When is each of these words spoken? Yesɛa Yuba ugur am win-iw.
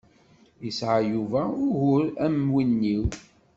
Yesɛa 0.65 0.99
Yuba 1.11 1.39
ugur 1.63 2.03
am 2.25 2.35
win-iw. 2.53 3.03